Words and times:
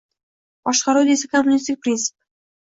boshqaruvda 0.69 1.13
esa 1.17 1.29
kommunistik 1.35 1.79
prinsip. 1.85 2.17